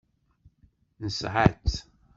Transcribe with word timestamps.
Nesɛa-tt. 1.03 1.75